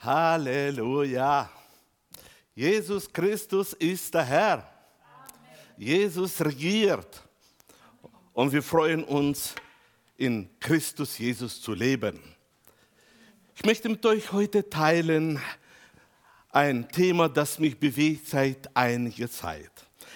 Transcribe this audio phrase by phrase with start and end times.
[0.00, 1.50] Halleluja.
[2.54, 4.72] Jesus Christus ist der Herr.
[5.76, 7.22] Jesus regiert.
[8.32, 9.54] Und wir freuen uns,
[10.16, 12.20] in Christus Jesus zu leben.
[13.54, 15.40] Ich möchte mit euch heute teilen
[16.50, 19.70] ein Thema, das mich bewegt seit einiger Zeit.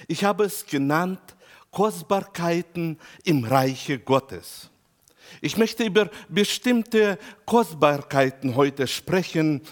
[0.08, 1.20] Ich habe es genannt
[1.70, 4.70] Kostbarkeiten im Reiche Gottes.
[5.40, 9.62] Ich möchte über bestimmte Kostbarkeiten heute sprechen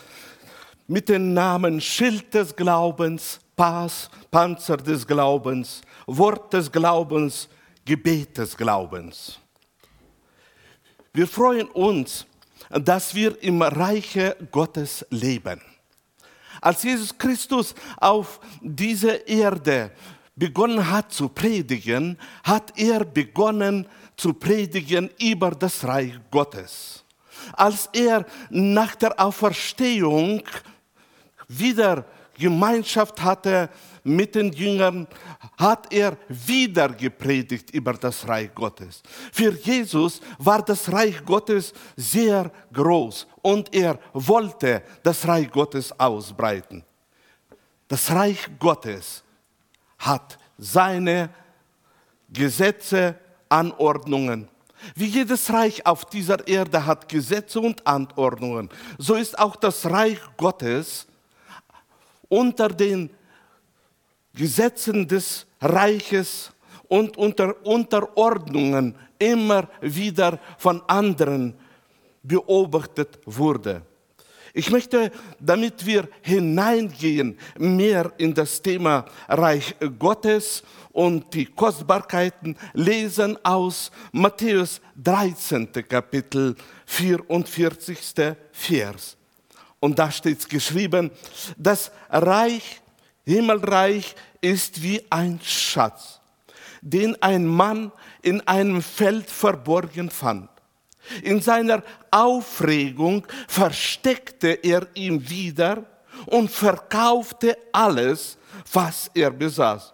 [0.86, 7.48] mit den Namen Schild des Glaubens, Pass, Panzer des Glaubens, Wort des Glaubens,
[7.84, 9.38] Gebet des Glaubens.
[11.12, 12.26] Wir freuen uns,
[12.70, 15.60] dass wir im Reiche Gottes leben.
[16.60, 19.90] Als Jesus Christus auf dieser Erde
[20.37, 27.05] begonnen hat zu predigen, hat er begonnen zu predigen über das Reich Gottes.
[27.55, 30.43] Als er nach der Auferstehung
[31.48, 32.05] wieder
[32.35, 33.69] Gemeinschaft hatte
[34.04, 35.07] mit den Jüngern,
[35.59, 39.02] hat er wieder gepredigt über das Reich Gottes.
[39.32, 46.85] Für Jesus war das Reich Gottes sehr groß und er wollte das Reich Gottes ausbreiten.
[47.87, 49.23] Das Reich Gottes
[49.99, 51.30] hat seine
[52.29, 53.16] Gesetze,
[53.52, 54.48] Anordnungen.
[54.95, 60.18] Wie jedes Reich auf dieser Erde hat Gesetze und Anordnungen, so ist auch das Reich
[60.36, 61.06] Gottes
[62.28, 63.10] unter den
[64.34, 66.50] Gesetzen des Reiches
[66.88, 71.54] und unter Unterordnungen immer wieder von anderen
[72.22, 73.82] beobachtet wurde.
[74.54, 75.10] Ich möchte,
[75.41, 84.82] damit wir hineingehen mehr in das Thema Reich Gottes und die Kostbarkeiten, lesen aus Matthäus
[84.97, 85.72] 13.
[85.88, 86.54] Kapitel
[86.84, 87.98] 44.
[88.53, 89.16] Vers.
[89.80, 91.10] Und da steht geschrieben,
[91.56, 92.82] das Reich,
[93.25, 96.20] Himmelreich ist wie ein Schatz,
[96.82, 100.51] den ein Mann in einem Feld verborgen fand.
[101.22, 105.84] In seiner Aufregung versteckte er ihn wieder
[106.26, 108.38] und verkaufte alles,
[108.72, 109.92] was er besaß,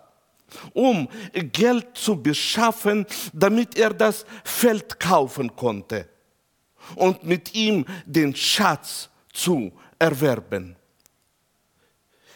[0.75, 6.09] um Geld zu beschaffen, damit er das Feld kaufen konnte
[6.97, 10.77] und mit ihm den Schatz zu erwerben.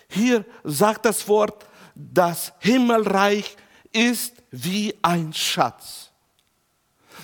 [0.09, 3.57] Hier sagt das Wort, das Himmelreich
[3.93, 6.02] ist wie ein Schatz.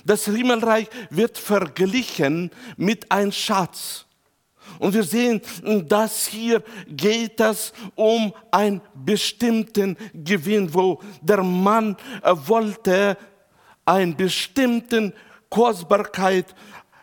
[0.04, 4.06] Das Himmelreich wird verglichen mit einem Schatz.
[4.78, 5.40] Und wir sehen,
[5.86, 13.16] dass hier geht es um einen bestimmten Gewinn, wo der Mann äh, wollte
[13.84, 15.12] eine bestimmte
[15.48, 16.54] Kostbarkeit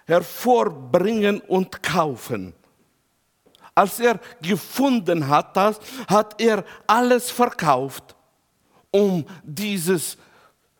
[0.05, 2.53] hervorbringen und kaufen.
[3.73, 8.15] Als er gefunden hat, das, hat er alles verkauft,
[8.91, 10.17] um dieses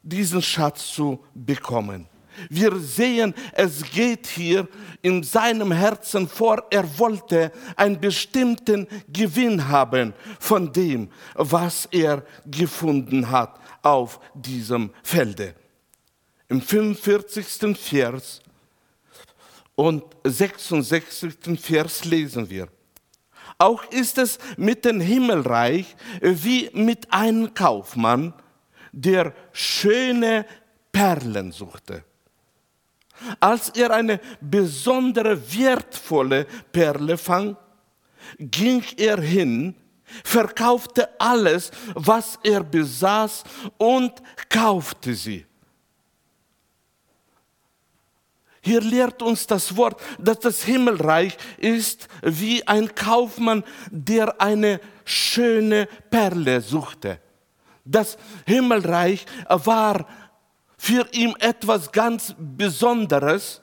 [0.06, 2.08] diesen Schatz zu bekommen.
[2.50, 4.68] Wir sehen, es geht hier
[5.02, 13.30] in seinem Herzen vor, er wollte einen bestimmten Gewinn haben von dem, was er gefunden
[13.30, 15.56] hat auf diesem Felde.
[16.50, 17.78] Im 45.
[17.78, 18.42] Vers
[19.76, 21.60] und 66.
[21.60, 22.68] Vers lesen wir.
[23.58, 28.34] Auch ist es mit dem Himmelreich wie mit einem Kaufmann,
[28.96, 30.46] der schöne
[30.92, 32.04] Perlen suchte.
[33.40, 37.58] Als er eine besondere wertvolle Perle fand,
[38.40, 39.76] ging er hin,
[40.24, 43.44] verkaufte alles, was er besaß
[43.78, 44.14] und
[44.50, 45.46] kaufte sie.
[48.62, 55.88] Hier lehrt uns das Wort, dass das Himmelreich ist wie ein Kaufmann, der eine schöne
[56.10, 57.20] Perle suchte.
[57.86, 60.08] Das Himmelreich war
[60.78, 63.62] für ihn etwas ganz Besonderes,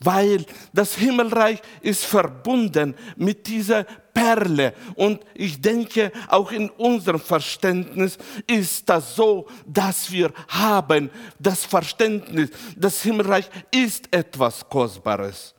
[0.00, 4.74] weil das Himmelreich ist verbunden mit dieser Perle.
[4.94, 12.50] Und ich denke, auch in unserem Verständnis ist das so, dass wir haben das Verständnis,
[12.76, 15.55] das Himmelreich ist etwas Kostbares.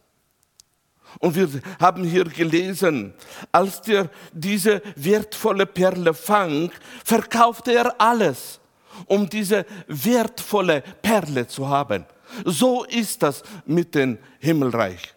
[1.19, 1.49] Und wir
[1.79, 3.13] haben hier gelesen,
[3.51, 6.71] als der diese wertvolle Perle fang,
[7.03, 8.59] verkaufte er alles,
[9.05, 12.05] um diese wertvolle Perle zu haben.
[12.45, 15.13] So ist das mit dem Himmelreich.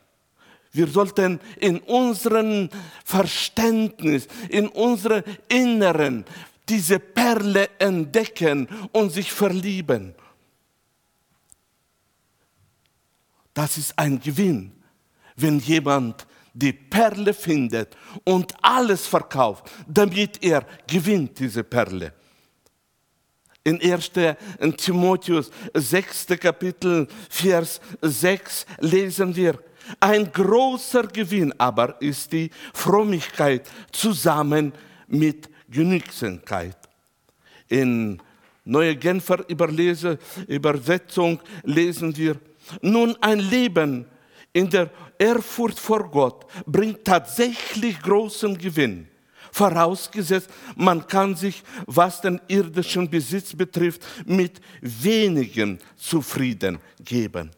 [0.72, 2.70] Wir sollten in unserem
[3.04, 6.24] Verständnis, in unserem Inneren
[6.68, 10.14] diese Perle entdecken und sich verlieben.
[13.52, 14.79] Das ist ein Gewinn
[15.40, 22.12] wenn jemand die Perle findet und alles verkauft, damit er gewinnt diese Perle.
[23.62, 24.10] In 1.
[24.76, 26.26] Timotheus 6.
[26.40, 29.58] Kapitel, Vers 6 lesen wir,
[29.98, 34.72] ein großer Gewinn aber ist die Frömmigkeit zusammen
[35.08, 36.76] mit Genügsamkeit.
[37.68, 38.20] In
[38.64, 42.36] Neue Genfer Übersetzung lesen wir,
[42.82, 44.06] nun ein Leben
[44.52, 49.06] in der Ehrfurcht vor Gott bringt tatsächlich großen Gewinn.
[49.52, 57.50] Vorausgesetzt, man kann sich, was den irdischen Besitz betrifft, mit wenigen zufrieden geben.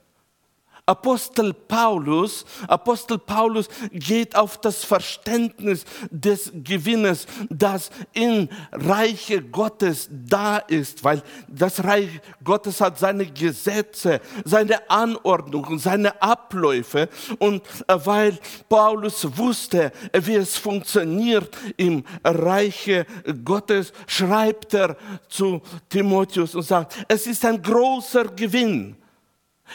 [0.84, 10.56] Apostel Paulus, Apostel Paulus geht auf das Verständnis des Gewinnes, das im Reiche Gottes da
[10.56, 12.08] ist, weil das Reich
[12.42, 17.08] Gottes hat seine Gesetze, seine Anordnungen, seine Abläufe.
[17.38, 23.06] Und äh, weil Paulus wusste, wie es funktioniert im Reiche
[23.44, 24.96] Gottes, schreibt er
[25.28, 28.96] zu Timotheus und sagt, es ist ein großer Gewinn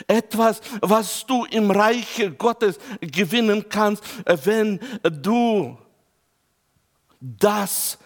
[0.07, 4.03] etwas, was du im Reiche Gottes gewinnen kannst,
[4.45, 5.77] wenn du
[7.19, 7.97] das,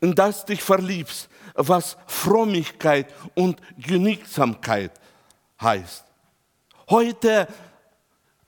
[0.00, 4.92] in das dich verliebst, was Frömmigkeit und Genügsamkeit
[5.60, 6.04] heißt.
[6.88, 7.46] Heute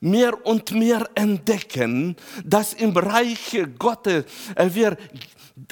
[0.04, 4.24] mehr und mehr entdecken, dass im Reiche Gottes
[4.56, 4.96] wir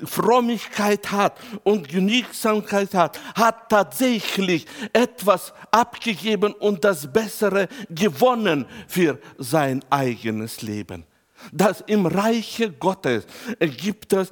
[0.05, 9.84] Frömmigkeit hat und Genügsamkeit hat, hat tatsächlich etwas abgegeben und das Bessere gewonnen für sein
[9.90, 11.05] eigenes Leben.
[11.50, 13.26] Das im Reiche Gottes
[13.58, 14.31] gibt es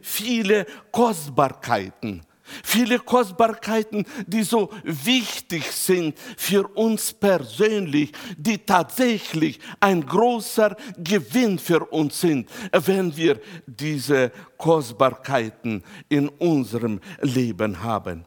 [0.00, 2.22] viele Kostbarkeiten.
[2.62, 11.84] Viele Kostbarkeiten, die so wichtig sind für uns persönlich, die tatsächlich ein großer Gewinn für
[11.86, 18.24] uns sind, wenn wir diese Kostbarkeiten in unserem Leben haben.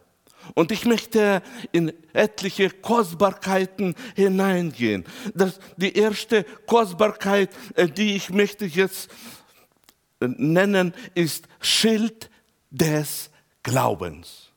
[0.54, 1.42] Und ich möchte
[1.72, 5.06] in etliche Kostbarkeiten hineingehen.
[5.34, 9.10] Das, die erste Kostbarkeit, äh, die ich möchte jetzt
[10.20, 12.30] äh, nennen, ist Schild
[12.70, 13.31] des
[13.63, 14.52] Glaubens.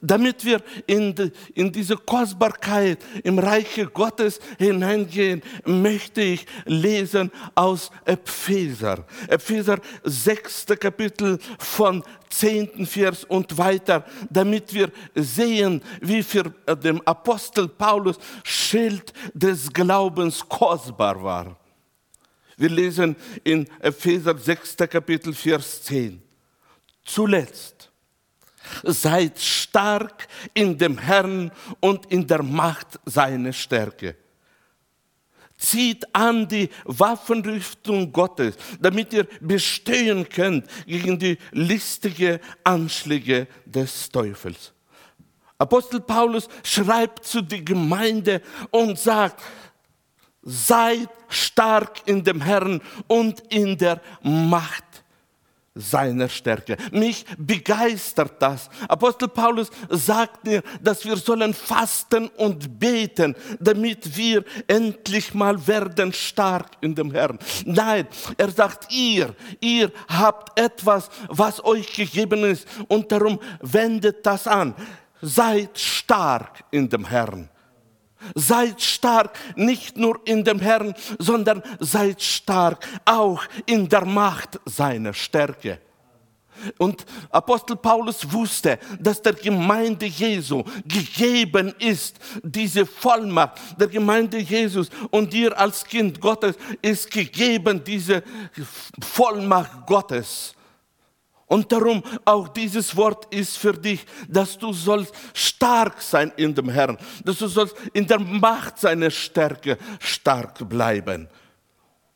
[0.00, 7.90] Damit wir in, die, in diese Kostbarkeit im Reiche Gottes hineingehen, möchte ich lesen aus
[8.04, 9.04] Epheser.
[9.28, 10.66] Epheser 6.
[10.78, 12.86] Kapitel von 10.
[12.86, 16.44] Vers und weiter, damit wir sehen, wie für
[16.82, 21.56] den Apostel Paulus Schild des Glaubens kostbar war.
[22.56, 24.76] Wir lesen in Epheser 6.
[24.76, 26.22] Kapitel Vers 10.
[27.04, 27.83] Zuletzt
[28.82, 31.50] Seid stark in dem Herrn
[31.80, 34.16] und in der Macht seiner Stärke.
[35.56, 44.72] Zieht an die Waffenrüstung Gottes, damit ihr bestehen könnt gegen die listigen Anschläge des Teufels.
[45.56, 49.40] Apostel Paulus schreibt zu der Gemeinde und sagt,
[50.42, 54.84] seid stark in dem Herrn und in der Macht
[55.74, 56.76] seiner Stärke.
[56.92, 58.70] Mich begeistert das.
[58.88, 66.12] Apostel Paulus sagt mir, dass wir sollen fasten und beten, damit wir endlich mal werden
[66.12, 67.38] stark in dem Herrn.
[67.64, 68.06] Nein,
[68.36, 74.74] er sagt ihr, ihr habt etwas, was euch gegeben ist und darum wendet das an.
[75.20, 77.48] Seid stark in dem Herrn.
[78.34, 85.12] Seid stark nicht nur in dem Herrn, sondern seid stark auch in der Macht seiner
[85.12, 85.80] Stärke.
[86.78, 94.88] Und Apostel Paulus wusste, dass der Gemeinde Jesu gegeben ist, diese Vollmacht der Gemeinde Jesus
[95.10, 98.22] und dir als Kind Gottes ist gegeben, diese
[99.00, 100.53] Vollmacht Gottes.
[101.54, 106.68] Und darum auch dieses Wort ist für dich, dass du sollst stark sein in dem
[106.68, 111.28] Herrn, dass du sollst in der Macht seiner Stärke stark bleiben.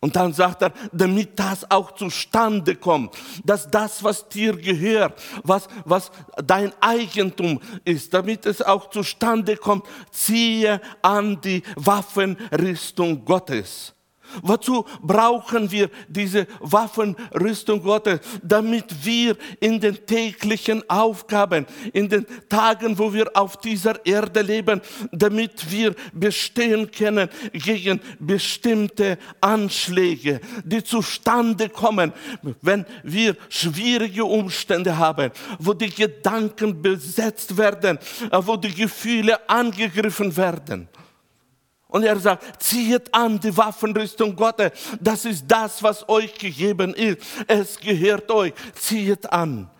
[0.01, 3.15] Und dann sagt er, damit das auch zustande kommt,
[3.45, 6.11] dass das, was dir gehört, was, was
[6.45, 13.95] dein Eigentum ist, damit es auch zustande kommt, ziehe an die Waffenrüstung Gottes.
[14.43, 18.21] Wozu brauchen wir diese Waffenrüstung Gottes?
[18.43, 24.81] Damit wir in den täglichen Aufgaben, in den Tagen, wo wir auf dieser Erde leben,
[25.13, 32.13] damit wir bestehen können gegen bestimmte Anschläge, die zustande kommen,
[32.63, 37.99] wenn wir schwierige Umstände haben, wo die Gedanken besetzt werden,
[38.31, 40.89] wo die Gefühle angegriffen werden.
[41.89, 44.73] Und er sagt, zieht an die Waffenrüstung Gottes.
[45.01, 47.19] Das ist das, was euch gegeben ist.
[47.47, 48.53] Es gehört euch.
[48.75, 49.71] Zieht an.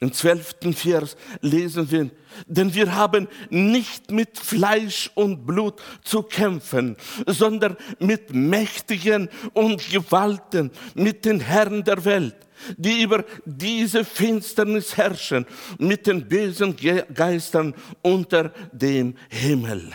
[0.00, 2.10] Im zwölften Vers lesen wir,
[2.46, 10.70] denn wir haben nicht mit Fleisch und Blut zu kämpfen, sondern mit Mächtigen und Gewalten,
[10.94, 12.36] mit den Herren der Welt,
[12.76, 15.46] die über diese Finsternis herrschen,
[15.78, 16.76] mit den bösen
[17.12, 19.90] Geistern unter dem Himmel.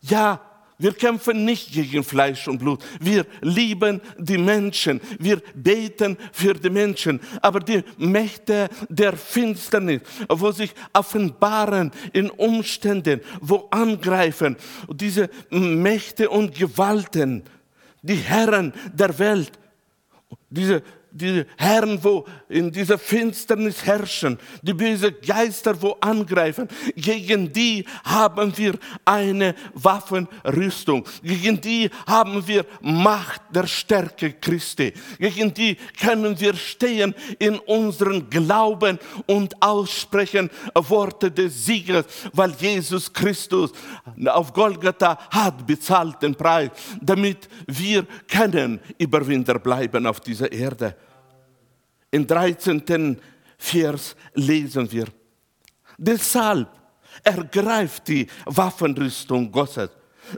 [0.00, 0.40] Ja,
[0.80, 2.84] wir kämpfen nicht gegen Fleisch und Blut.
[3.00, 5.00] Wir lieben die Menschen.
[5.18, 7.20] Wir beten für die Menschen.
[7.42, 14.56] Aber die Mächte der Finsternis, wo sich offenbaren in Umständen, wo angreifen,
[14.88, 17.42] diese Mächte und Gewalten,
[18.02, 19.58] die Herren der Welt,
[20.48, 27.84] diese die Herren, wo in dieser Finsternis herrschen, die bösen Geister, wo angreifen, gegen die
[28.04, 28.74] haben wir
[29.04, 31.04] eine Waffenrüstung.
[31.22, 34.92] Gegen die haben wir Macht der Stärke Christi.
[35.18, 43.12] Gegen die können wir stehen in unseren Glauben und aussprechen Worte des Sieges, weil Jesus
[43.12, 43.72] Christus
[44.26, 50.96] auf Golgatha hat bezahlt den Preis, damit wir können Überwinder bleiben auf dieser Erde.
[52.10, 53.18] Im 13.
[53.58, 55.06] Vers lesen wir,
[55.96, 56.68] deshalb
[57.24, 59.90] ergreift die Waffenrüstung Gottes,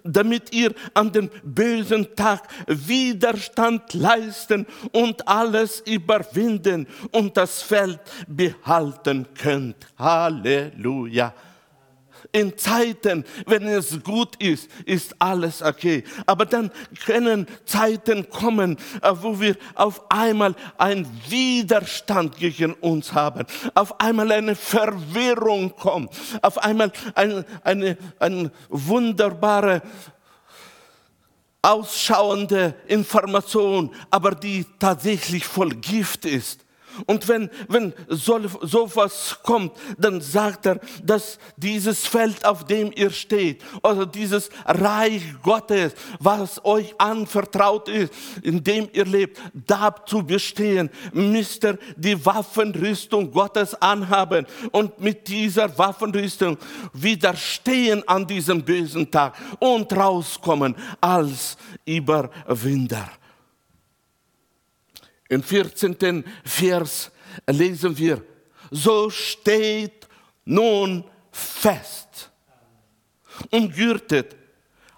[0.05, 9.27] damit ihr an den bösen Tag Widerstand leisten und alles überwinden und das Feld behalten
[9.35, 9.77] könnt.
[9.99, 11.35] Halleluja.
[12.32, 16.04] In Zeiten, wenn es gut ist, ist alles okay.
[16.26, 16.70] Aber dann
[17.04, 24.30] können Zeiten kommen, äh, wo wir auf einmal einen Widerstand gegen uns haben, auf einmal
[24.30, 29.82] eine Verwirrung kommt, auf einmal eine, eine, eine wunderbare
[31.62, 36.64] ausschauende Information, aber die tatsächlich voll Gift ist.
[37.07, 43.11] Und wenn, wenn so, sowas kommt, dann sagt er, dass dieses Feld, auf dem ihr
[43.11, 50.90] steht, oder dieses Reich Gottes, was euch anvertraut ist, in dem ihr lebt, dazu bestehen,
[51.12, 56.59] müsst ihr die Waffenrüstung Gottes anhaben und mit dieser Waffenrüstung
[56.92, 63.20] widerstehen an diesem bösen Tag und rauskommen als Überwinder.
[65.30, 66.25] Im 14.
[66.44, 67.10] Vers
[67.49, 68.22] lesen wir,
[68.70, 70.08] so steht
[70.44, 72.30] nun fest
[73.50, 74.37] und gürtet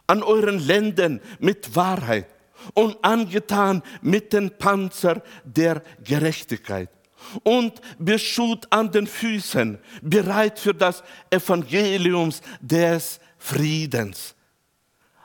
[0.07, 2.27] an euren Lenden mit Wahrheit
[2.73, 6.89] und angetan mit dem Panzer der Gerechtigkeit
[7.43, 14.35] und beschut an den Füßen, bereit für das Evangelium des Friedens.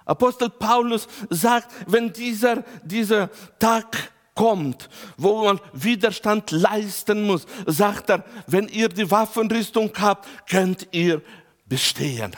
[0.04, 8.24] Apostel Paulus sagt, wenn dieser, dieser Tag kommt, wo man Widerstand leisten muss, sagt er,
[8.46, 11.22] wenn ihr die Waffenrüstung habt, könnt ihr
[11.66, 12.32] bestehen.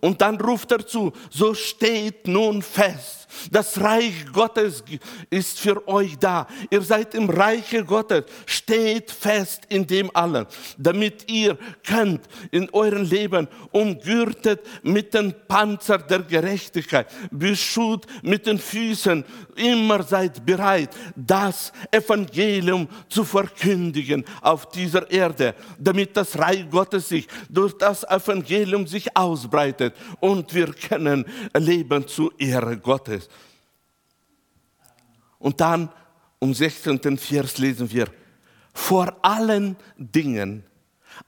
[0.00, 4.84] Und dann ruft er zu, so steht nun fest, das Reich Gottes
[5.30, 6.46] ist für euch da.
[6.70, 10.46] Ihr seid im Reiche Gottes, steht fest in dem allen,
[10.78, 18.58] damit ihr könnt in eurem Leben umgürtet mit dem Panzer der Gerechtigkeit, beschut mit den
[18.58, 19.24] Füßen,
[19.56, 27.26] immer seid bereit, das Evangelium zu verkündigen auf dieser Erde, damit das Reich Gottes sich
[27.48, 33.15] durch das Evangelium sich ausbreitet und wir können leben zur Ehre Gottes.
[35.38, 35.90] Und dann
[36.38, 37.18] um 16.
[37.18, 38.08] Vers lesen wir,
[38.72, 40.64] vor allen Dingen,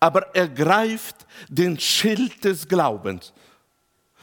[0.01, 3.33] aber ergreift den Schild des Glaubens,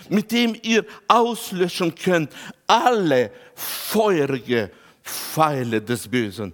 [0.10, 2.32] mit dem ihr auslöschen könnt
[2.68, 4.72] alle feurige
[5.04, 6.54] Pfeile des Bösen.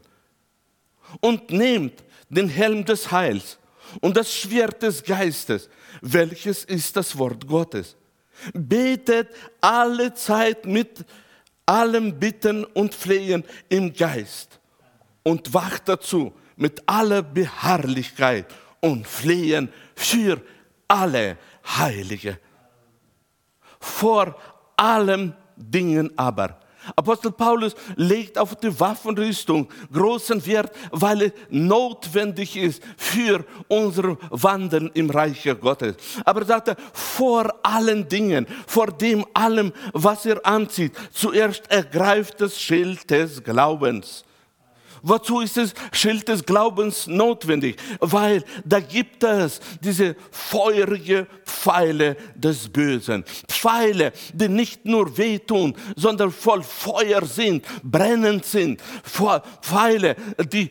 [1.19, 3.57] Und nehmt den Helm des Heils
[3.99, 5.69] und das Schwert des Geistes,
[6.01, 7.97] welches ist das Wort Gottes.
[8.53, 9.29] Betet
[9.59, 11.05] alle Zeit mit
[11.65, 14.59] allem Bitten und Flehen im Geist
[15.23, 18.47] und wacht dazu mit aller Beharrlichkeit
[18.81, 20.41] und Flehen für
[20.87, 21.37] alle
[21.77, 22.39] Heilige.
[23.79, 24.35] Vor
[24.75, 26.59] allem Dingen aber
[26.95, 34.91] Apostel Paulus legt auf die Waffenrüstung großen Wert, weil es notwendig ist für unser Wandeln
[34.93, 35.95] im Reich Gottes.
[36.25, 42.59] Aber sagt er, vor allen Dingen, vor dem allem, was er anzieht, zuerst ergreift das
[42.59, 44.23] Schild des Glaubens.
[45.01, 47.77] Wozu ist das Schild des Glaubens notwendig?
[47.99, 53.23] Weil da gibt es diese feurige Pfeile des Bösen.
[53.47, 58.81] Pfeile, die nicht nur wehtun, sondern voll Feuer sind, brennend sind.
[59.61, 60.15] Pfeile,
[60.51, 60.69] die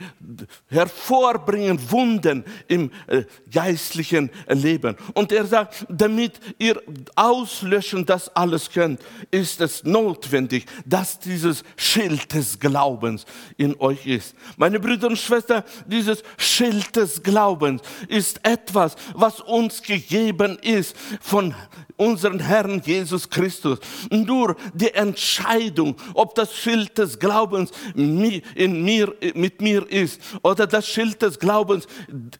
[0.68, 4.96] hervorbringen Wunden im äh, geistlichen Leben.
[5.14, 6.80] Und er sagt, damit ihr
[7.14, 13.24] auslöschen das alles könnt, ist es notwendig, dass dieses Schild des Glaubens
[13.56, 14.19] in euch ist.
[14.56, 21.54] Meine Brüder und Schwestern, dieses Schild des Glaubens ist etwas, was uns gegeben ist von
[21.96, 23.78] unseren Herrn Jesus Christus.
[24.10, 28.16] Nur die Entscheidung, ob das Schild des Glaubens in
[28.82, 31.86] mir, mit mir ist oder das Schild des Glaubens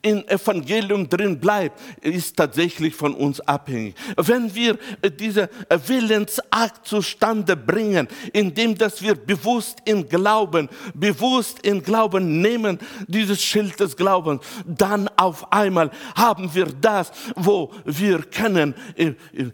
[0.01, 3.95] im Evangelium drin bleibt, ist tatsächlich von uns abhängig.
[4.17, 4.79] Wenn wir
[5.19, 5.47] diesen
[5.85, 13.79] Willensakt zustande bringen, indem dass wir bewusst in Glauben, bewusst in Glauben nehmen, dieses Schild
[13.79, 18.75] des Glaubens, dann auf einmal haben wir das, wo wir können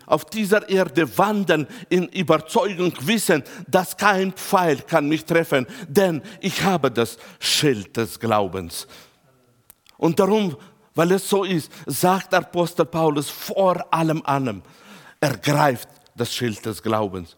[0.06, 6.64] auf dieser Erde wandern in Überzeugung wissen, dass kein Pfeil kann mich treffen, denn ich
[6.64, 8.88] habe das Schild des Glaubens.
[9.98, 10.58] Und darum,
[10.96, 14.62] weil es so ist, sagt Apostel Paulus vor allem allem,
[15.20, 17.37] ergreift das Schild des Glaubens.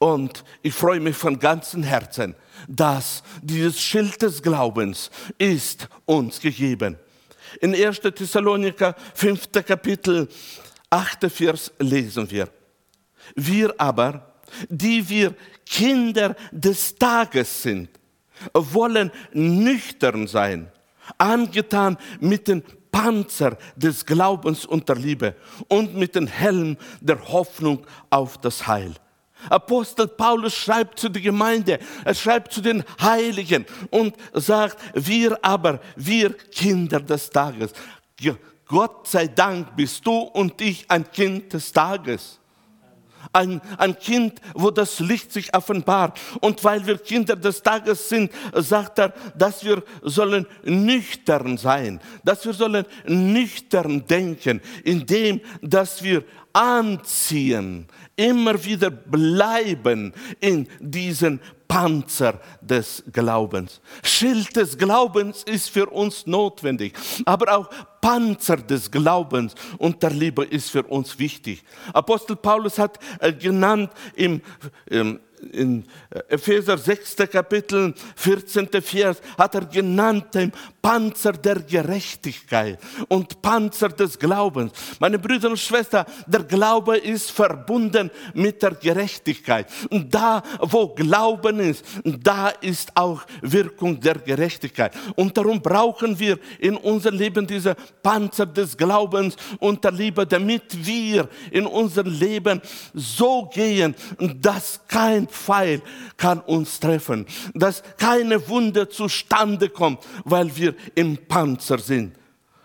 [0.00, 2.34] Und ich freue mich von ganzem Herzen,
[2.66, 6.96] dass dieses Schild des Glaubens ist uns gegeben.
[7.60, 8.00] In 1.
[8.00, 9.52] Thessaloniker 5.
[9.52, 10.26] Kapitel
[10.88, 11.30] 8.
[11.30, 12.48] Vers lesen wir.
[13.36, 14.36] Wir aber,
[14.70, 15.34] die wir
[15.66, 17.90] Kinder des Tages sind,
[18.54, 20.72] wollen nüchtern sein,
[21.18, 25.36] angetan mit dem Panzer des Glaubens und der Liebe
[25.68, 28.94] und mit dem Helm der Hoffnung auf das Heil.
[29.48, 35.80] Apostel Paulus schreibt zu der Gemeinde, er schreibt zu den Heiligen und sagt, wir aber,
[35.96, 37.72] wir Kinder des Tages,
[38.70, 42.38] Gott sei Dank bist du und ich ein Kind des Tages.
[43.32, 46.18] Ein, ein Kind, wo das Licht sich offenbart.
[46.40, 52.46] Und weil wir Kinder des Tages sind, sagt er, dass wir sollen nüchtern sein, dass
[52.46, 57.88] wir sollen nüchtern denken, indem, dass wir anziehen,
[58.20, 63.80] immer wieder bleiben in diesen Panzer des Glaubens.
[64.02, 66.92] Schild des Glaubens ist für uns notwendig,
[67.24, 67.70] aber auch
[68.02, 71.62] Panzer des Glaubens und der Liebe ist für uns wichtig.
[71.94, 74.42] Apostel Paulus hat äh, genannt im,
[74.86, 75.20] im
[75.52, 75.84] in
[76.28, 77.16] Epheser 6.
[77.30, 78.68] Kapitel, 14.
[78.82, 84.72] Vers, hat er genannt den Panzer der Gerechtigkeit und Panzer des Glaubens.
[84.98, 89.66] Meine Brüder und Schwestern, der Glaube ist verbunden mit der Gerechtigkeit.
[89.90, 94.94] Und da, wo Glauben ist, da ist auch Wirkung der Gerechtigkeit.
[95.16, 100.86] Und darum brauchen wir in unserem Leben diese Panzer des Glaubens und der Liebe, damit
[100.86, 102.60] wir in unserem Leben
[102.94, 103.94] so gehen,
[104.40, 105.82] dass kein Pfeil
[106.16, 112.14] kann uns treffen, dass keine Wunde zustande kommt, weil wir im Panzer sind.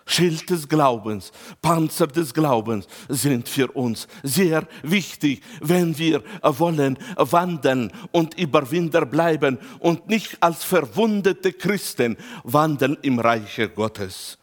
[0.08, 1.32] Schild des Glaubens,
[1.64, 9.58] Panzer des Glaubens sind für uns sehr wichtig, wenn wir wollen wandeln und Überwinder bleiben
[9.80, 14.38] und nicht als verwundete Christen wandeln im Reiche Gottes.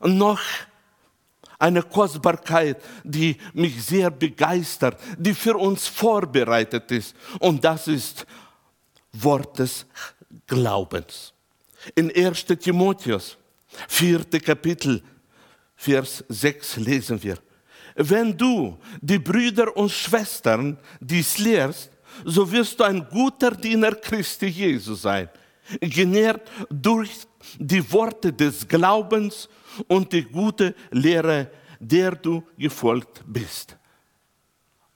[0.00, 0.40] Noch
[1.58, 7.14] eine Kostbarkeit, die mich sehr begeistert, die für uns vorbereitet ist.
[7.40, 8.26] Und das ist
[9.12, 9.86] Wort des
[10.46, 11.32] Glaubens.
[11.94, 13.36] In 1 Timotheus,
[13.88, 14.24] 4.
[14.40, 15.02] Kapitel,
[15.74, 17.38] Vers 6 lesen wir.
[17.94, 21.90] Wenn du die Brüder und Schwestern dies lehrst,
[22.24, 25.28] so wirst du ein guter Diener Christi Jesu sein,
[25.80, 27.10] genährt durch
[27.58, 29.48] die Worte des Glaubens
[29.88, 33.76] und die gute Lehre, der du gefolgt bist.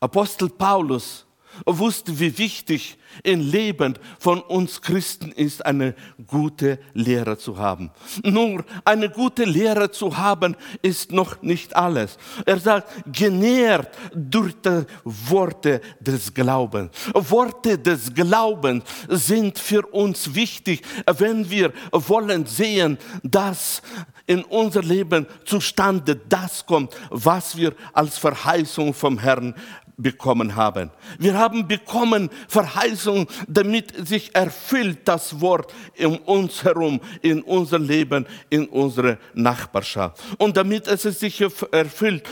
[0.01, 1.27] Apostel Paulus
[1.67, 5.95] wusste, wie wichtig im Leben von uns Christen ist, eine
[6.27, 7.91] gute Lehre zu haben.
[8.23, 12.19] Nur eine gute Lehre zu haben, ist noch nicht alles.
[12.47, 16.93] Er sagt, genährt durch die Worte des Glaubens.
[17.13, 20.83] Worte des Glaubens sind für uns wichtig,
[21.19, 23.83] wenn wir wollen sehen, dass
[24.31, 26.15] in unser Leben zustande.
[26.15, 29.57] Das kommt, was wir als Verheißung vom Herrn
[30.03, 30.91] bekommen haben.
[31.19, 38.27] Wir haben bekommen Verheißung, damit sich erfüllt das Wort in uns herum, in unser Leben,
[38.49, 40.23] in unsere Nachbarschaft.
[40.39, 42.29] Und damit es sich erfüllt,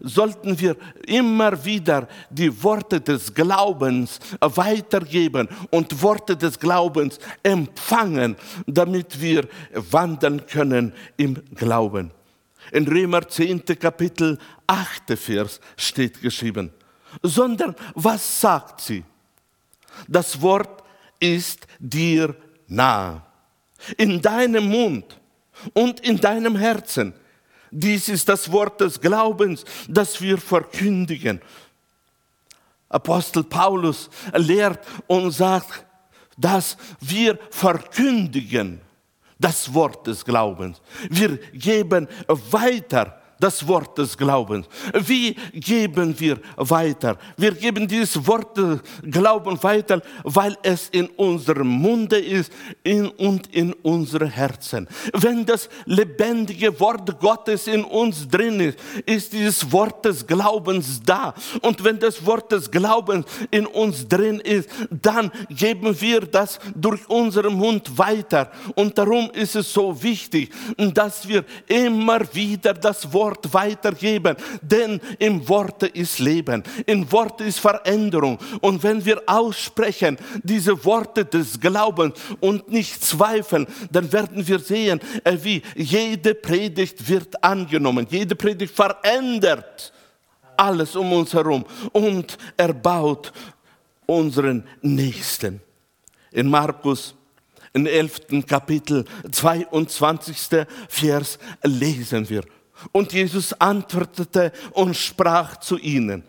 [0.00, 9.20] sollten wir immer wieder die Worte des Glaubens weitergeben und Worte des Glaubens empfangen, damit
[9.20, 12.10] wir wandeln können im Glauben.
[12.72, 13.64] In Römer 10.
[13.64, 15.18] Kapitel 8.
[15.18, 16.70] Vers steht geschrieben,
[17.22, 19.04] sondern was sagt sie?
[20.06, 20.82] Das Wort
[21.18, 22.34] ist dir
[22.66, 23.22] nah,
[23.96, 25.18] in deinem Mund
[25.74, 27.14] und in deinem Herzen.
[27.70, 31.40] Dies ist das Wort des Glaubens, das wir verkündigen.
[32.88, 35.84] Apostel Paulus lehrt und sagt,
[36.36, 38.80] dass wir verkündigen
[39.38, 40.80] das Wort des Glaubens.
[41.10, 44.66] Wir geben weiter das Wort des Glaubens.
[44.94, 47.16] Wie geben wir weiter?
[47.36, 53.54] Wir geben dieses Wort des Glaubens weiter, weil es in unserem Munde ist in, und
[53.54, 54.88] in unseren Herzen.
[55.12, 61.34] Wenn das lebendige Wort Gottes in uns drin ist, ist dieses Wort des Glaubens da.
[61.62, 67.08] Und wenn das Wort des Glaubens in uns drin ist, dann geben wir das durch
[67.08, 68.50] unseren Mund weiter.
[68.74, 75.00] Und darum ist es so wichtig, dass wir immer wieder das Wort Wort weitergeben, denn
[75.18, 78.38] im Worte ist Leben, im Worte ist Veränderung.
[78.60, 84.98] Und wenn wir aussprechen diese Worte des Glaubens und nicht zweifeln, dann werden wir sehen,
[85.24, 89.92] äh, wie jede Predigt wird angenommen, jede Predigt verändert
[90.56, 93.32] alles um uns herum und erbaut
[94.06, 95.60] unseren Nächsten.
[96.32, 97.14] In Markus
[97.74, 98.44] im 11.
[98.46, 100.66] Kapitel 22.
[100.88, 102.42] Vers lesen wir.
[102.92, 106.24] Und Jesus antwortete und sprach zu ihnen,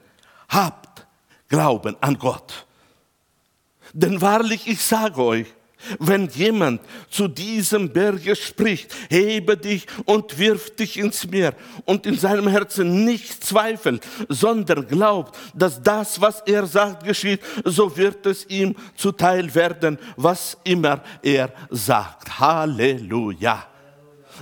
[0.49, 1.05] habt
[1.47, 2.67] Glauben an Gott.
[3.93, 5.47] Denn wahrlich, ich sage euch,
[5.97, 11.53] wenn jemand zu diesem Berge spricht, hebe dich und wirf dich ins Meer
[11.85, 17.95] und in seinem Herzen nicht zweifelt, sondern glaubt, dass das, was er sagt, geschieht, so
[17.95, 22.39] wird es ihm zuteil werden, was immer er sagt.
[22.39, 23.68] Halleluja.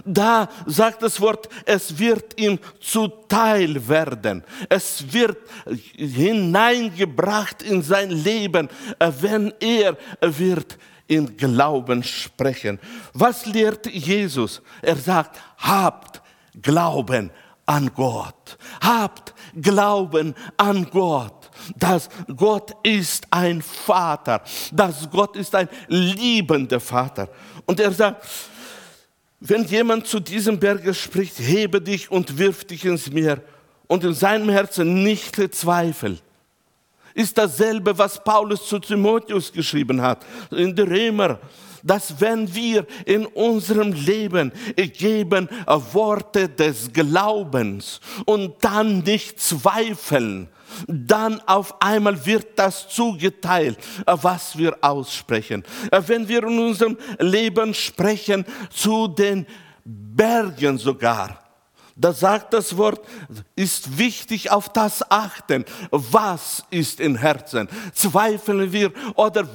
[0.05, 4.43] Da sagt das Wort, es wird ihm zuteil werden.
[4.69, 5.37] Es wird
[5.95, 12.79] hineingebracht in sein Leben, wenn er wird in Glauben sprechen.
[13.13, 14.61] Was lehrt Jesus?
[14.81, 16.21] Er sagt, habt
[16.61, 17.31] Glauben
[17.65, 18.57] an Gott.
[18.81, 21.37] Habt Glauben an Gott
[21.75, 27.29] dass Gott ist ein Vater, dass Gott ist ein liebender Vater.
[27.65, 28.25] Und er sagt,
[29.39, 33.41] wenn jemand zu diesem Berge spricht, hebe dich und wirf dich ins Meer
[33.87, 36.21] und in seinem Herzen nicht zweifelt,
[37.13, 41.39] ist dasselbe, was Paulus zu Timotheus geschrieben hat, in der Römer,
[41.83, 50.49] dass wenn wir in unserem Leben geben Worte des Glaubens und dann nicht zweifeln,
[50.87, 55.63] dann auf einmal wird das zugeteilt, was wir aussprechen.
[56.05, 59.45] Wenn wir in unserem Leben sprechen zu den
[59.83, 61.46] Bergen sogar,
[61.99, 63.01] da sagt das Wort,
[63.55, 65.65] ist wichtig auf das achten.
[65.89, 67.67] Was ist im Herzen?
[67.93, 69.47] Zweifeln wir oder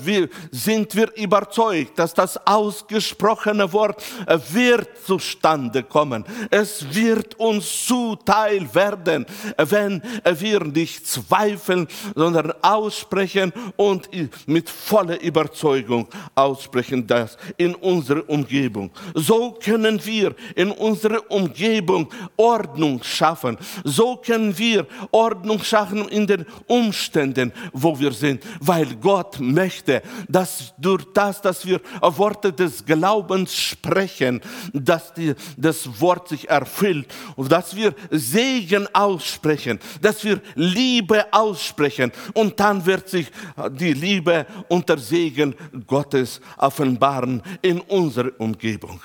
[0.50, 4.02] sind wir überzeugt, dass das ausgesprochene Wort
[4.50, 6.24] wird zustande kommen?
[6.50, 9.24] Es wird uns zuteil werden,
[9.56, 14.08] wenn wir nicht zweifeln, sondern aussprechen und
[14.46, 18.90] mit voller Überzeugung aussprechen das in unserer Umgebung.
[19.14, 23.56] So können wir in unserer Umgebung Ordnung schaffen.
[23.84, 30.72] So können wir Ordnung schaffen in den Umständen, wo wir sind, weil Gott möchte, dass
[30.78, 34.40] durch das, dass wir Worte des Glaubens sprechen,
[34.72, 42.12] dass die, das Wort sich erfüllt und dass wir Segen aussprechen, dass wir Liebe aussprechen
[42.34, 43.26] und dann wird sich
[43.70, 45.54] die Liebe und der Segen
[45.86, 49.00] Gottes offenbaren in unserer Umgebung.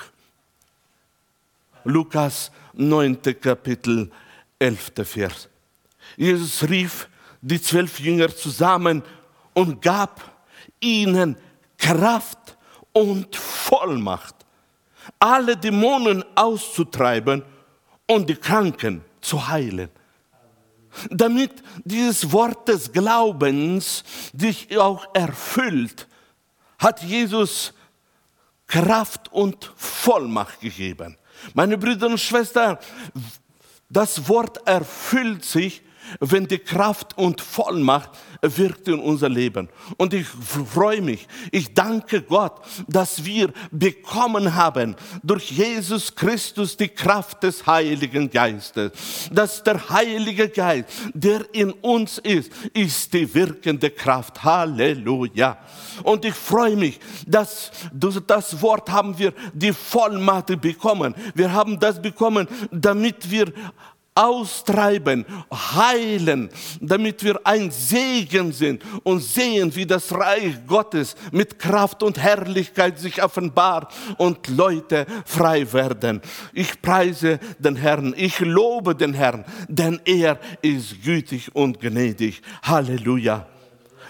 [1.88, 3.17] Lukas 9.
[3.39, 4.12] Kapitel,
[4.60, 4.91] 11.
[5.04, 5.50] Vers.
[6.17, 7.08] Jesus rief
[7.41, 9.02] die zwölf Jünger zusammen
[9.54, 10.21] und gab
[10.82, 11.38] ihnen
[11.78, 12.58] Kraft
[12.91, 14.36] und Vollmacht,
[15.17, 17.43] alle Dämonen auszutreiben
[18.06, 19.89] und die Kranken zu heilen.
[21.10, 21.52] Damit
[21.86, 24.04] dieses Wort des Glaubens
[24.38, 26.08] sich auch erfüllt,
[26.80, 27.73] hat Jesus
[28.65, 31.17] Kraft und Vollmacht gegeben.
[31.54, 32.78] Meine Brüder und Schwestern,
[33.89, 35.82] das Wort erfüllt sich,
[36.20, 39.70] wenn die Kraft und Vollmacht wirkt in unser Leben.
[39.98, 46.89] Und ich freue mich, ich danke Gott, dass wir bekommen haben durch Jesus Christus die
[46.89, 48.91] Kraft des Heiligen Geistes.
[49.32, 54.43] Dass der Heilige Geist, der in uns ist, ist die wirkende Kraft.
[54.43, 55.58] Halleluja.
[56.04, 61.15] Und ich freue mich, dass das Wort haben wir die Vollmacht bekommen.
[61.34, 63.52] Wir haben das bekommen, damit wir
[64.18, 66.50] austreiben, heilen,
[66.82, 72.98] damit wir ein Segen sind und sehen, wie das Reich Gottes mit Kraft und Herrlichkeit
[72.98, 76.20] sich offenbart und Leute frei werden.
[76.52, 82.42] Ich preise den Herrn, ich lobe den Herrn, denn er ist gütig und gnädig.
[82.64, 83.46] Halleluja.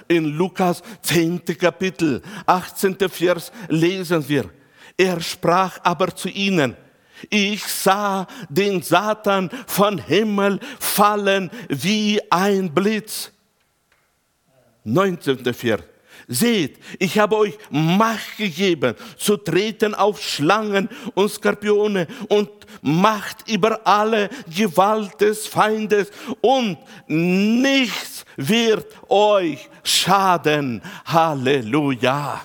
[0.08, 1.44] In Lukas 10.
[1.60, 2.96] Kapitel, 18.
[3.10, 4.50] Vers lesen wir,
[4.96, 6.78] er sprach aber zu ihnen,
[7.30, 13.32] ich sah den Satan von Himmel fallen wie ein Blitz.
[14.84, 15.54] 19.
[15.54, 15.82] Vers.
[16.30, 22.50] Seht, ich habe euch Macht gegeben, zu treten auf Schlangen und Skorpione und
[22.82, 26.78] Macht über alle Gewalt des Feindes und
[27.08, 30.82] nichts wird euch schaden.
[31.06, 32.42] Halleluja.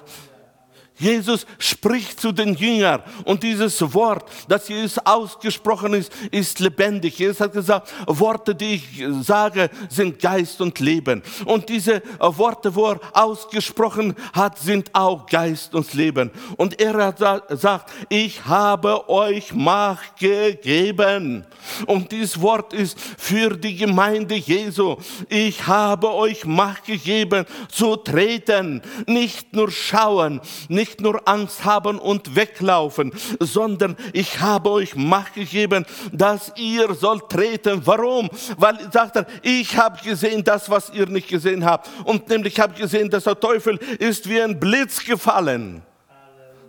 [1.03, 7.19] Jesus spricht zu den Jüngern und dieses Wort, das Jesus ausgesprochen ist, ist lebendig.
[7.19, 11.23] Jesus hat gesagt, Worte, die ich sage, sind Geist und Leben.
[11.45, 16.31] Und diese Worte, wo er ausgesprochen hat, sind auch Geist und Leben.
[16.57, 21.45] Und er hat gesagt, ich habe euch Macht gegeben.
[21.87, 24.97] Und dieses Wort ist für die Gemeinde Jesu.
[25.29, 31.99] Ich habe euch Macht gegeben zu treten, nicht nur schauen, nicht nicht nur Angst haben
[31.99, 37.81] und weglaufen, sondern ich habe euch Macht gegeben, dass ihr sollt treten.
[37.87, 38.29] Warum?
[38.59, 41.89] Weil, sagt er, ich habe gesehen das, was ihr nicht gesehen habt.
[42.05, 45.83] Und nämlich habe gesehen, dass der Teufel ist wie ein Blitz gefallen.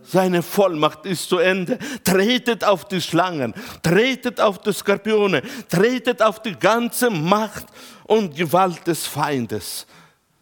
[0.04, 1.78] Seine Vollmacht ist zu Ende.
[2.04, 7.66] Tretet auf die Schlangen, tretet auf die Skorpione, tretet auf die ganze Macht
[8.06, 9.86] und Gewalt des Feindes.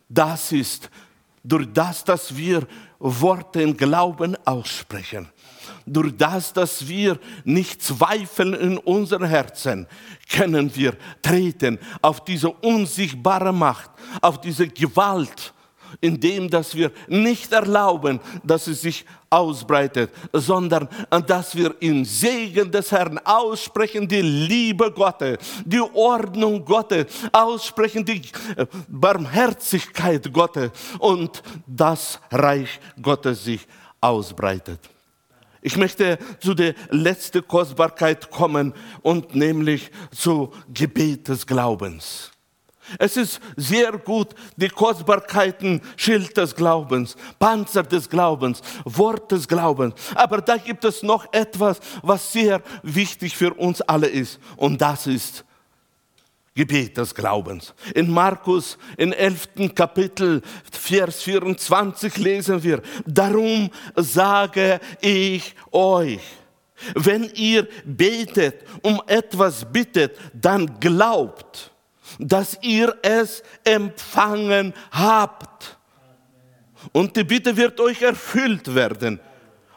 [0.08, 0.90] Das ist
[1.44, 2.68] durch das, dass wir
[3.02, 5.28] Worte in Glauben aussprechen.
[5.86, 9.88] Durch das, dass wir nicht zweifeln in unseren Herzen,
[10.30, 13.90] können wir treten auf diese unsichtbare Macht,
[14.22, 15.54] auf diese Gewalt,
[16.00, 20.88] indem dass wir nicht erlauben, dass es sich ausbreitet, sondern
[21.26, 28.22] dass wir im Segen des Herrn aussprechen die Liebe Gottes, die Ordnung Gottes, aussprechen die
[28.58, 33.66] äh, Barmherzigkeit Gottes und das Reich Gottes sich
[34.02, 34.80] ausbreitet.
[35.62, 38.74] Ich möchte zu der letzten Kostbarkeit kommen
[39.04, 42.31] und nämlich zu Gebet des Glaubens.
[43.00, 49.96] Es ist sehr gut, die Kostbarkeiten, Schild des Glaubens, Panzer des Glaubens, Wort des Glaubens.
[50.16, 54.40] Aber da gibt es noch etwas, was sehr wichtig für uns alle ist.
[54.58, 55.46] Und das ist
[56.54, 57.74] Gebet des Glaubens.
[57.96, 59.74] In Markus, im 11.
[59.74, 66.20] Kapitel, Vers 24 lesen wir, darum sage ich euch,
[66.96, 71.71] wenn ihr betet, um etwas bittet, dann glaubt,
[72.22, 75.78] dass ihr es empfangen habt.
[76.92, 79.20] Und die Bitte wird euch erfüllt werden,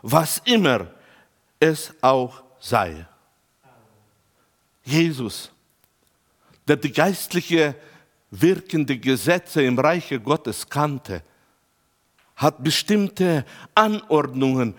[0.03, 0.87] was immer
[1.59, 3.07] es auch sei.
[4.85, 5.51] Jesus,
[6.69, 7.75] der die geistliche
[8.31, 11.23] wirkende Gesetze im Reiche Gottes kannte,
[12.37, 14.75] hat bestimmte Anordnungen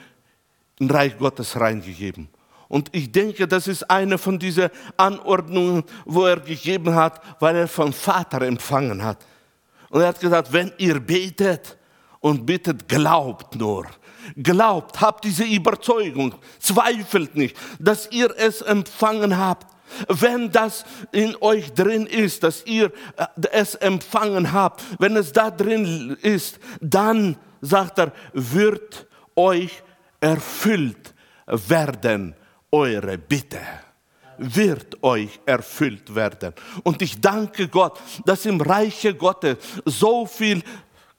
[0.77, 2.27] im Reich Gottes reingegeben.
[2.75, 7.69] Und ich denke, das ist eine von diesen Anordnungen, wo er gegeben hat, weil er
[7.69, 9.25] vom Vater empfangen hat.
[9.91, 11.77] Und er hat gesagt, wenn ihr betet
[12.19, 13.85] und bittet, glaubt nur.
[14.35, 19.73] Glaubt, habt diese Überzeugung, zweifelt nicht, dass ihr es empfangen habt.
[20.09, 20.83] Wenn das
[21.13, 26.59] in euch drin ist, dass ihr äh, es empfangen habt, wenn es da drin ist,
[26.81, 29.81] dann, sagt er, wird euch
[30.19, 31.13] erfüllt
[31.45, 32.35] werden
[32.75, 33.59] eure Bitte
[34.37, 36.53] wird euch erfüllt werden.
[36.83, 40.61] Und ich danke Gott, dass im Reiche Gottes so viel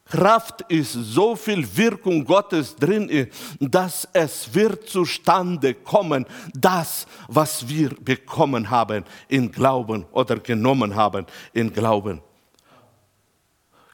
[0.04, 7.66] Kraft ist, so viel Wirkung Gottes drin ist, dass es wird zustande kommen, das, was
[7.66, 12.20] wir bekommen haben in Glauben oder genommen haben in Glauben.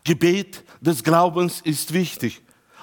[0.05, 2.43] Gebet des Glaubens ist wichtig.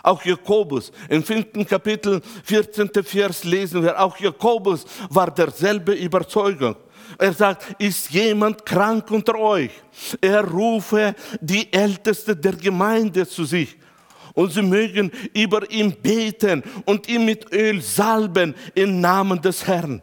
[0.10, 2.90] Auch Jakobus, im fünften Kapitel, 14.
[3.04, 6.76] Vers lesen wir, auch Jakobus war derselbe Überzeugung.
[7.20, 9.70] Er sagt, ist jemand krank unter euch?
[10.20, 13.78] Er rufe die Älteste der Gemeinde zu sich
[14.34, 20.02] und sie mögen über ihn beten und ihn mit Öl salben im Namen des Herrn.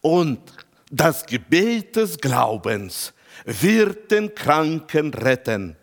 [0.00, 0.40] Und
[0.90, 3.12] das Gebet des Glaubens
[3.44, 5.76] wird den Kranken retten.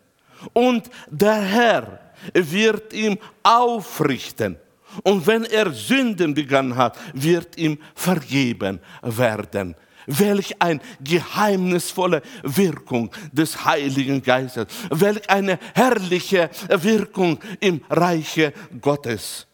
[0.53, 4.57] Und der Herr wird ihm aufrichten.
[5.03, 9.75] Und wenn er Sünden begangen hat, wird ihm vergeben werden.
[10.07, 14.67] Welch eine geheimnisvolle Wirkung des Heiligen Geistes.
[14.89, 19.47] Welch eine herrliche Wirkung im Reiche Gottes.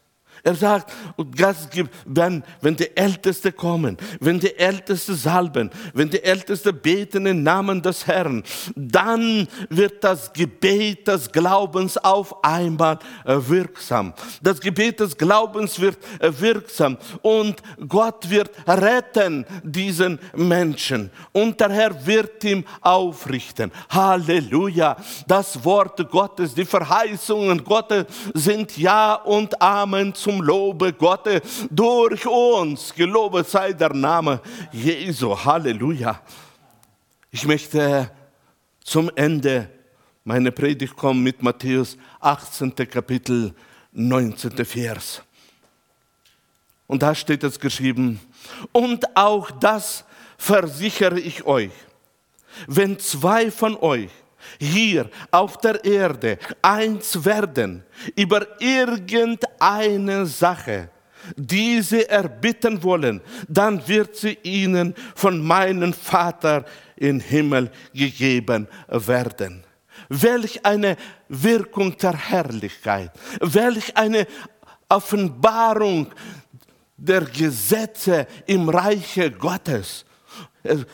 [0.48, 0.94] Er sagt,
[2.06, 7.82] wenn, wenn die Älteste kommen, wenn die Älteste salben, wenn die Älteste beten im Namen
[7.82, 8.42] des Herrn,
[8.74, 14.14] dann wird das Gebet des Glaubens auf einmal äh, wirksam.
[14.40, 17.56] Das Gebet des Glaubens wird äh, wirksam und
[17.86, 23.70] Gott wird retten diesen Menschen und der Herr wird ihm aufrichten.
[23.90, 24.96] Halleluja.
[25.26, 32.26] Das Wort Gottes, die Verheißungen Gottes sind Ja und Amen zu zum Lobe Gottes durch
[32.26, 32.94] uns.
[32.94, 34.40] Gelobet sei der Name
[34.72, 35.36] Jesu.
[35.36, 36.20] Halleluja.
[37.30, 38.10] Ich möchte
[38.84, 39.68] zum Ende
[40.24, 42.74] meiner Predigt kommen mit Matthäus 18.
[42.88, 43.52] Kapitel
[43.92, 44.64] 19.
[44.64, 45.22] Vers.
[46.86, 48.20] Und da steht es geschrieben,
[48.72, 50.04] und auch das
[50.38, 51.72] versichere ich euch,
[52.66, 54.10] wenn zwei von euch
[54.58, 57.84] hier auf der Erde eins werden
[58.16, 60.90] über irgendeine Sache,
[61.36, 66.64] die sie erbitten wollen, dann wird sie ihnen von meinem Vater
[66.96, 69.64] im Himmel gegeben werden.
[70.08, 70.96] Welch eine
[71.28, 74.26] Wirkung der Herrlichkeit, welch eine
[74.88, 76.06] Offenbarung
[76.96, 80.04] der Gesetze im Reiche Gottes.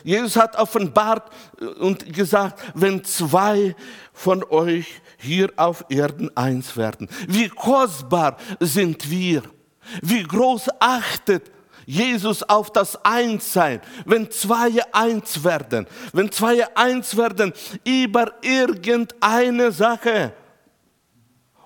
[0.03, 1.31] Jesus hat offenbart
[1.79, 3.75] und gesagt, wenn zwei
[4.13, 9.43] von euch hier auf Erden eins werden, wie kostbar sind wir,
[10.01, 11.51] wie groß achtet
[11.85, 20.33] Jesus auf das Einssein, wenn zwei eins werden, wenn zwei eins werden über irgendeine Sache.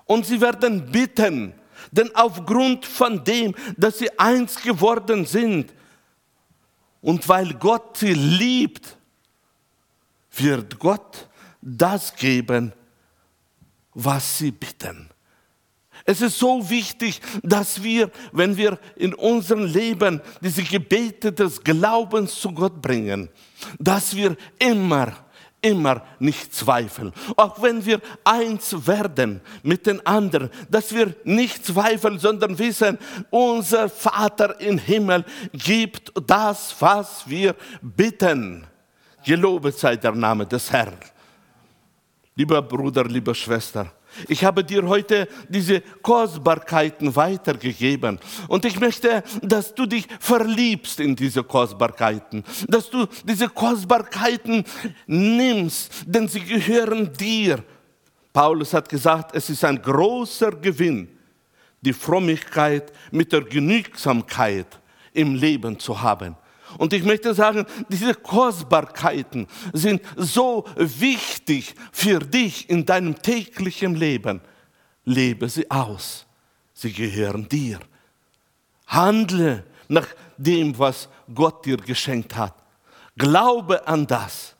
[0.04, 1.54] Und sie werden bitten,
[1.90, 5.72] denn aufgrund von dem, dass sie eins geworden sind,
[7.00, 8.96] und weil Gott sie liebt,
[10.32, 11.28] wird Gott
[11.60, 12.72] das geben,
[13.94, 15.10] was sie bitten.
[16.04, 22.40] Es ist so wichtig, dass wir, wenn wir in unserem Leben diese Gebete des Glaubens
[22.40, 23.28] zu Gott bringen,
[23.78, 25.12] dass wir immer
[25.62, 27.12] immer nicht zweifeln.
[27.36, 32.98] Auch wenn wir eins werden mit den anderen, dass wir nicht zweifeln, sondern wissen,
[33.30, 38.66] unser Vater im Himmel gibt das, was wir bitten.
[39.24, 40.96] Gelobet sei der Name des Herrn.
[42.36, 43.92] Lieber Bruder, liebe Schwester,
[44.28, 48.18] ich habe dir heute diese Kostbarkeiten weitergegeben.
[48.48, 52.44] Und ich möchte, dass du dich verliebst in diese Kostbarkeiten.
[52.68, 54.64] Dass du diese Kostbarkeiten
[55.06, 57.62] nimmst, denn sie gehören dir.
[58.32, 61.08] Paulus hat gesagt, es ist ein großer Gewinn,
[61.80, 64.78] die Frömmigkeit mit der Genügsamkeit
[65.12, 66.36] im Leben zu haben.
[66.78, 74.40] Und ich möchte sagen, diese Kostbarkeiten sind so wichtig für dich in deinem täglichen Leben.
[75.04, 76.26] Lebe sie aus.
[76.72, 77.80] Sie gehören dir.
[78.86, 80.06] Handle nach
[80.36, 82.54] dem, was Gott dir geschenkt hat.
[83.16, 84.56] Glaube an das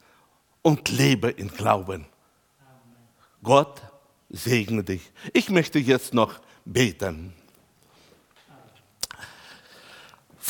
[0.63, 2.07] und lebe in Glauben.
[3.43, 3.83] Gott
[4.29, 5.13] segne dich.
[5.33, 7.33] Ich möchte jetzt noch beten.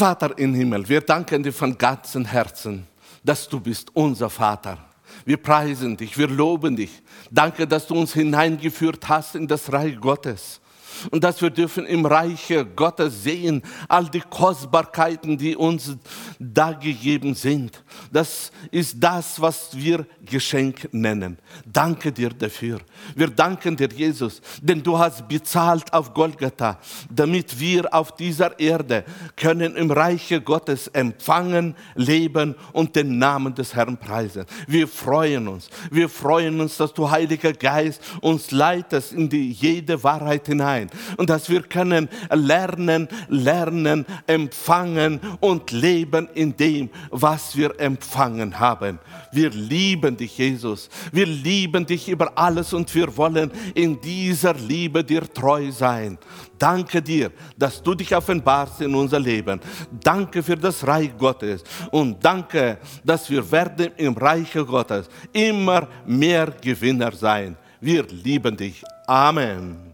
[0.00, 2.86] Vater im Himmel, wir danken dir von ganzem Herzen,
[3.22, 4.78] dass du bist unser Vater.
[5.26, 7.02] Wir preisen dich, wir loben dich.
[7.30, 10.62] Danke, dass du uns hineingeführt hast in das Reich Gottes
[11.10, 15.96] und dass wir dürfen im Reiche Gottes sehen, all die Kostbarkeiten, die uns
[16.38, 17.82] da gegeben sind.
[18.12, 21.38] Das ist das, was wir Geschenk nennen.
[21.64, 22.80] Danke dir dafür.
[23.14, 26.78] Wir danken dir, Jesus, denn du hast bezahlt auf Golgatha,
[27.10, 29.04] damit wir auf dieser Erde
[29.36, 34.44] können im Reiche Gottes empfangen, leben und den Namen des Herrn preisen.
[34.66, 35.68] Wir freuen uns.
[35.90, 41.30] Wir freuen uns, dass du, Heiliger Geist, uns leitest in die jede Wahrheit hinein und
[41.30, 48.98] dass wir können lernen, lernen, empfangen und leben in dem, was wir empfangen haben.
[49.32, 50.88] Wir lieben dich, Jesus.
[51.12, 56.18] Wir lieben dich über alles und wir wollen in dieser Liebe dir treu sein.
[56.58, 59.60] Danke dir, dass du dich offenbarst in unser Leben.
[60.02, 66.52] Danke für das Reich Gottes und danke, dass wir werden im Reich Gottes immer mehr
[66.60, 67.56] Gewinner sein.
[67.80, 68.84] Wir lieben dich.
[69.06, 69.89] Amen.